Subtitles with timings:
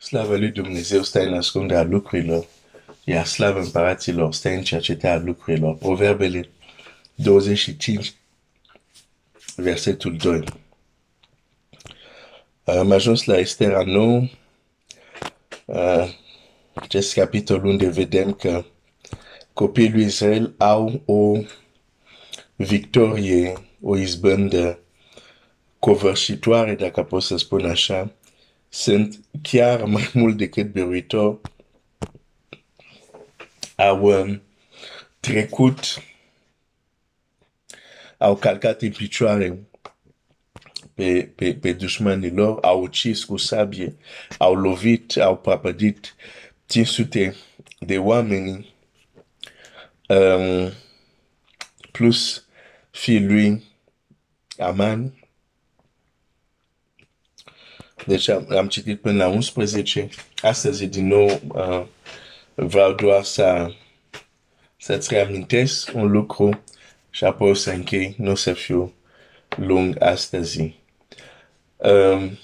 [0.00, 2.46] Slavă lui Dumnezeu stă în ascunderea lucrurilor,
[3.04, 5.76] iar slavă împăraților stă în cercetarea lucrurilor.
[5.76, 6.48] Proverbele
[7.14, 8.14] 25,
[9.56, 10.44] versetul 2.
[12.64, 14.22] Am ajuns la Estera 9,
[15.64, 16.14] uh,
[16.74, 18.64] acest capitol unde vedem că
[19.52, 21.38] copiii lui Israel au o
[22.56, 24.78] victorie, o izbândă
[25.78, 28.12] covârșitoare, dacă pot să spun așa,
[28.78, 31.40] sunt chiar mai mult decât biruitor.
[33.76, 34.42] Au um,
[35.20, 36.02] trecut,
[38.18, 39.58] au calcat în picioare
[40.94, 43.96] pe, pe, pe dușmanii lor, au ucis cu sabie,
[44.38, 46.14] au lovit, au prăpădit
[46.66, 47.34] 500
[47.78, 48.74] de oameni,
[50.08, 50.72] um,
[51.92, 52.46] plus
[52.90, 53.62] fiul lui
[54.58, 55.27] Aman.
[58.08, 60.08] Deci am, am citit până la 11.
[60.42, 61.84] Astăzi, din nou, uh,
[62.54, 63.72] vreau doar să,
[64.76, 66.62] să-ți reamintesc un lucru
[67.10, 68.92] și apoi o să închei, nu o să fiu
[69.56, 70.74] lung astăzi.
[71.76, 72.38] Um,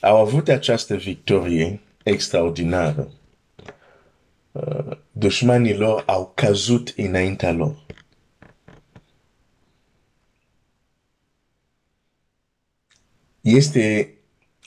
[0.00, 3.12] au avut această victorie extraordinară.
[4.52, 7.76] Uh, dușmanii lor au căzut înaintea lor.
[13.44, 14.14] Este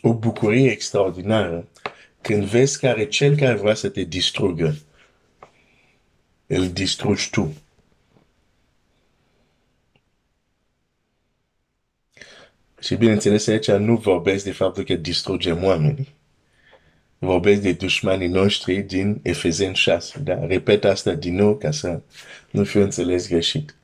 [0.02, 1.68] o bucurie extraordinară
[2.22, 4.76] când vezi care cel care vrea să te distrugă,
[6.48, 7.54] îl distrugi tu.
[12.80, 16.16] Și bineînțeles aici nu vorbesc de faptul că distrugem oamenii.
[17.18, 20.20] Vorbesc de dușmanii noștri din Efezen 6.
[20.20, 22.02] Dar repet asta din nou ca să
[22.52, 23.77] nu fiu înțeles greșit.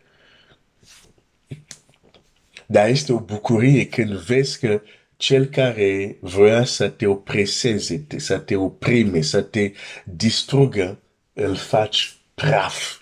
[2.67, 4.81] Dar este o bucurie când vezi că
[5.17, 9.72] cel care vrea să te opreseze, să te oprime, să te
[10.05, 11.02] distrugă,
[11.33, 13.02] îl faci praf.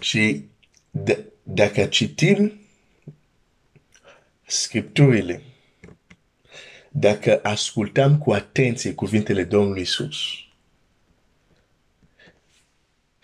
[0.00, 0.44] Și
[1.42, 2.60] dacă citim
[4.46, 5.42] scripturile,
[6.90, 10.16] dacă ascultăm cu atenție cuvintele Domnului Isus,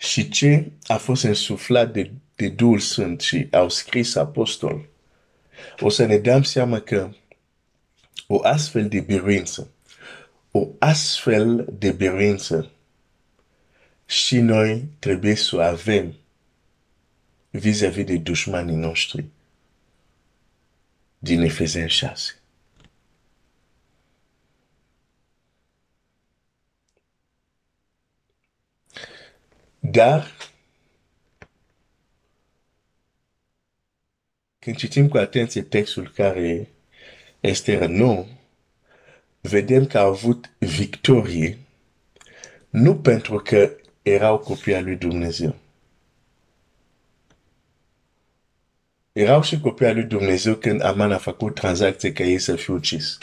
[0.05, 4.89] și ce a fost însuflat de, de Duhul Sfânt și au scris apostol,
[5.79, 7.11] o să ne dăm seama că
[8.27, 9.71] o astfel de biruință,
[10.51, 12.71] o astfel de biruință
[14.05, 16.15] și noi trebuie să o avem
[17.49, 19.25] vis-a-vis -vis de dușmanii noștri
[21.19, 22.39] din Efezen 6.
[29.91, 30.31] Dar,
[34.59, 36.69] când citim cu atenție textul care
[37.39, 38.27] este nou,
[39.41, 41.57] vedem că a avut victorie
[42.69, 45.55] nu pentru că erau copii al lui Dumnezeu.
[49.11, 52.73] Erau și copii al lui Dumnezeu când Aman a făcut tranzacție ca ei să fie
[52.73, 53.17] ucis.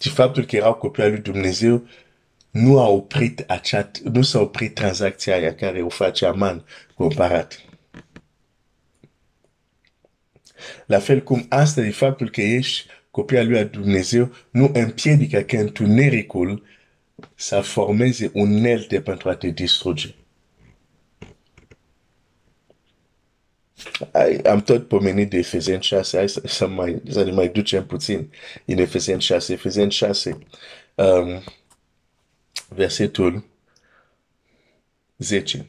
[0.00, 1.88] Și faptul că erau copii al lui Dumnezeu
[2.50, 6.64] nu a oprit acea, nu s-a oprit tranzacția aia care o face Aman
[6.94, 7.62] cu împărat.
[10.86, 16.66] La fel cum asta de faptul că ești copia lui Dumnezeu nu împiedică că întunericul
[17.34, 20.14] să formeze unelte pentru a te distruge.
[24.44, 28.32] Am tot pomenit de Efezen 6, hai să, să, mai, să ne mai ducem puțin
[28.64, 29.52] în Efezen 6.
[29.52, 30.38] Efezen 6,
[30.94, 31.42] um,
[32.68, 33.44] versetul
[35.16, 35.66] 10.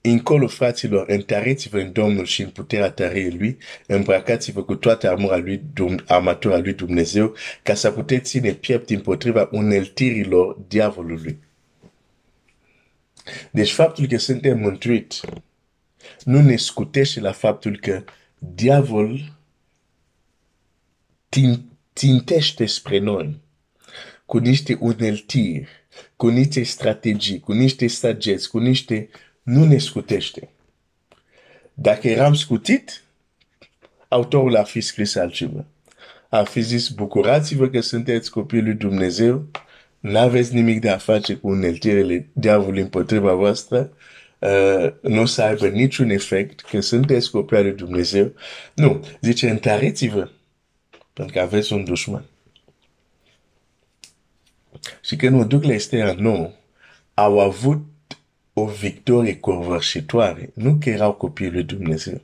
[0.00, 5.62] Încolo, fraților, întăreți-vă în Domnul și în puterea tăriei Lui, îmbrăcați-vă cu toată armura lui,
[6.06, 11.38] armatura lui Dumnezeu, ca să puteți ține piept împotriva uneltirilor diavolului.
[13.50, 15.20] Deci faptul că suntem mântuiți
[16.24, 18.04] nu ne scutește la faptul că
[18.38, 19.32] diavol
[21.92, 23.40] tintește spre noi
[24.26, 25.68] cu niște uneltiri
[26.16, 29.08] cu niște strategii, cu niște sageți, cu niște...
[29.42, 30.48] Nu ne scutește.
[31.74, 33.02] Dacă eram scutit,
[34.08, 35.64] autorul ar fi scris altceva.
[36.28, 39.46] Ar fi zis, bucurați-vă că sunteți copiii lui Dumnezeu,
[40.00, 43.92] n-aveți nimic de a face cu uneltirele diavolului împotriva voastră,
[44.38, 48.32] uh, nu o să aibă niciun efect, că sunteți copii lui Dumnezeu.
[48.74, 50.28] Nu, zice, întăriți-vă,
[51.12, 52.24] pentru că aveți un dușman.
[55.02, 56.50] Și când mă duc la Estera 9,
[57.14, 57.84] au avut
[58.52, 62.20] o victorie covârșitoare, nu că erau copiii lui Dumnezeu,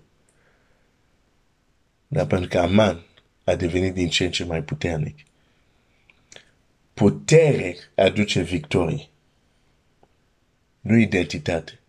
[2.06, 3.04] dar pentru că Aman
[3.44, 5.18] a devenit din ce în ce mai puternic.
[6.94, 9.08] Putere aduce victorie,
[10.80, 11.80] nu identitate.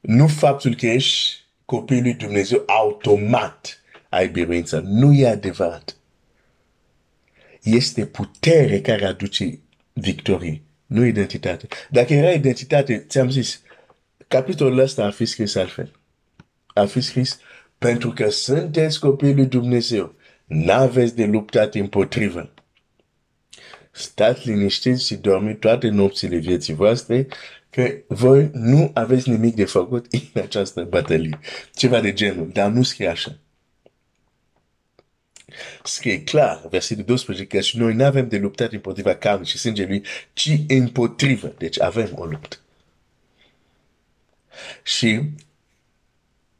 [0.00, 3.80] Nu faptul că ești copilul lui Dumnezeu automat
[4.10, 4.82] ai biruință.
[4.86, 5.96] Nu e adevărat.
[7.62, 9.58] Este putere care aduce
[9.92, 11.68] victorie, nu identitate.
[11.90, 13.60] Dacă era identitate, ți-am zis,
[14.28, 15.92] capitolul ăsta a fi scris altfel.
[16.66, 17.38] A fi scris
[17.78, 20.14] pentru că sunteți copilul lui Dumnezeu.
[20.44, 22.54] N-aveți de luptat împotrivă.
[23.90, 27.26] Stați liniștiți și dormiți toate nopțile vieții voastre
[27.70, 31.38] că voi nu aveți nimic de făcut în această bătălie.
[31.74, 33.38] Ceva de genul, dar nu scrie așa.
[35.84, 40.02] Scrie clar, versetul 12, că și noi nu avem de luptat împotriva carnei și sângelui,
[40.32, 41.54] ci împotrivă.
[41.58, 42.56] Deci avem o luptă.
[44.82, 45.20] Și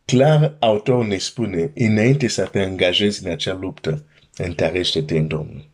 [0.05, 4.05] clar, autorul ne spune, înainte să te angajezi în acea luptă,
[4.37, 5.69] întărește-te în Domnul.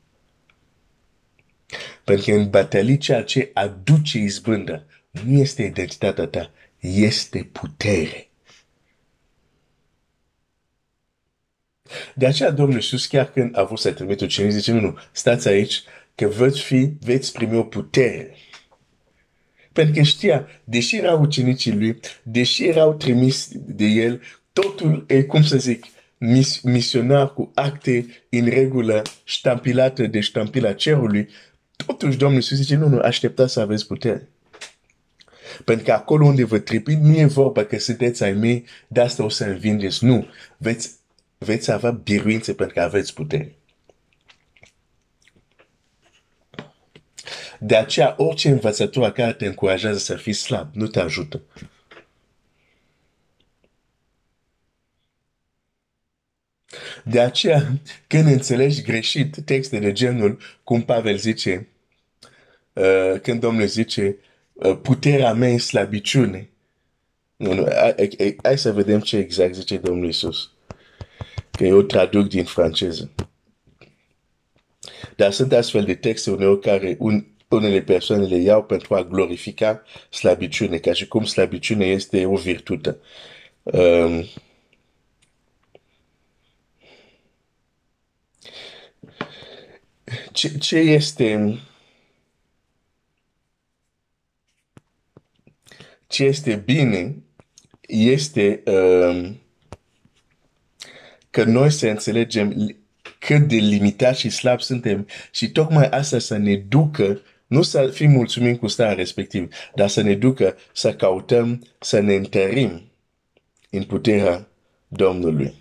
[2.05, 8.26] Pentru că în bătălie ceea ce aduce izbândă nu este identitatea ta, este putere.
[12.15, 15.49] De aceea Domnul Iisus, chiar când a vrut să trimite ucenici, zice, nu, nu, stați
[15.49, 15.83] aici,
[16.15, 18.35] că veți fi, veți primi o putere.
[19.73, 24.23] Pentru că știa, deși erau ucenicii lui, deși erau trimis de el,
[24.53, 25.85] totul e, cum să zic,
[26.19, 31.29] mis misionar cu acte în regulă, ștampilate de ștampila cerului,
[31.87, 34.29] totuși Domnul Iisus zice, nu, nu, așteptați să aveți putere.
[35.65, 39.25] Pentru că acolo unde vă tripi, nu e vorba că sunteți ai mei, de asta
[39.25, 40.05] o să învingeți.
[40.05, 40.27] Nu.
[40.57, 40.91] Veți,
[41.39, 43.55] veți avea biruințe pentru că aveți putere.
[47.59, 51.43] De aceea, orice învățătură care te încurajează să fii slab, nu te ajută.
[57.05, 61.69] De aceea, când înțelegi greșit texte de genul, cum Pavel zice,
[62.73, 64.17] uh, când Domnul zice,
[64.53, 66.51] uh, puterea mea în slabiciune.
[67.37, 70.56] Nu, nu, hai, hai să vedem ce exact zice Domnul Isus.
[71.57, 73.11] Că eu traduc din franceză.
[75.17, 79.83] Dar sunt astfel de texte uneori care un, unele persoane le iau pentru a glorifica
[80.11, 82.97] slabiciune, ca și cum slabiciune este o virtute.
[83.63, 84.25] Um,
[90.33, 91.59] ce, ce este
[96.07, 97.17] ce este bine
[97.87, 99.41] este um,
[101.37, 102.77] că noi să înțelegem
[103.19, 108.11] cât de limitați și slab suntem și tocmai asta să ne ducă nu să fim
[108.11, 112.83] mulțumim cu starea respectiv, dar să ne ducă să căutăm să ne întărim
[113.71, 114.49] în puterea
[114.89, 115.55] Domnului.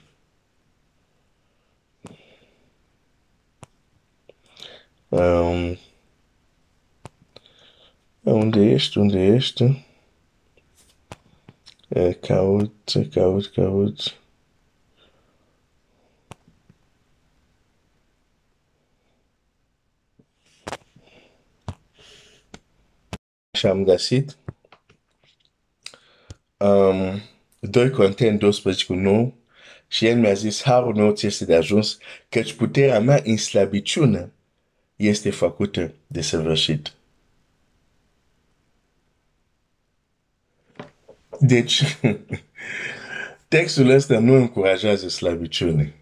[5.09, 5.77] Um,
[8.21, 8.97] unde ești?
[8.97, 9.85] Unde ești?
[12.21, 14.19] Caut, caut, caut.
[23.55, 24.37] Și am găsit
[26.57, 27.21] um,
[27.59, 29.31] 2 Corinteni 12 cu 9
[29.87, 31.97] și el mi-a zis, harul meu ți este de ajuns,
[32.29, 34.31] căci puterea mea în slabiciune
[34.95, 36.93] este făcută de săvârșit.
[41.39, 41.83] Deci,
[43.47, 45.93] textul ăsta nu încurajează slabiciune.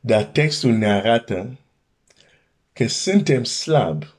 [0.00, 1.58] Dar textul ne arată
[2.72, 4.13] că suntem slabi,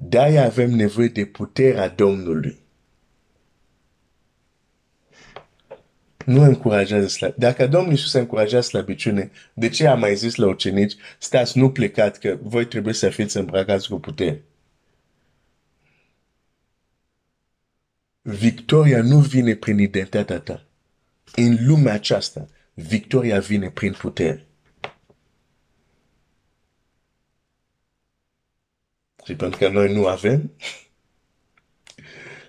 [0.00, 2.58] de-aia avem nevoie de puterea Domnului.
[6.24, 7.34] Nu încurajează slab.
[7.34, 12.20] Dacă Domnul Iisus încurajează slabiciune, de ce a mai zis la ucenici, stați, nu plecați,
[12.20, 14.42] că voi trebuie să fiți îmbrăcați cu putere?
[18.22, 20.66] Victoria nu vine prin identitatea ta.
[21.34, 24.47] În lumea aceasta, victoria vine prin putere.
[29.28, 30.52] Și pentru că noi nu avem,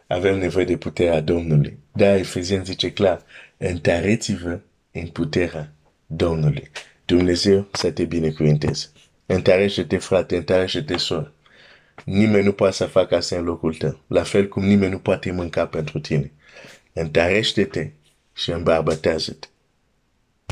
[0.07, 1.77] avem nevoie de puterea Domnului.
[1.91, 3.21] Da, Efezien zice clar,
[3.57, 4.59] întăreți-vă
[4.91, 5.73] în puterea
[6.05, 6.69] Domnului.
[7.05, 8.89] Dumnezeu să te binecuvânteze.
[9.25, 11.33] Întărește-te, frate, întărește-te, soră.
[12.05, 13.99] Nimeni nu poate să facă asta în locul tău.
[14.07, 16.31] La fel cum nimeni nu poate mânca pentru tine.
[16.93, 17.89] Întărește-te
[18.33, 19.47] și îmbărbătează-te.